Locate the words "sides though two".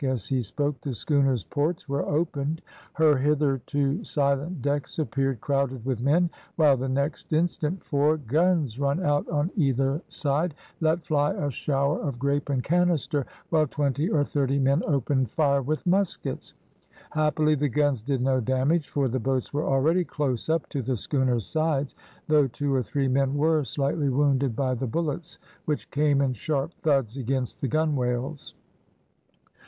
21.45-22.73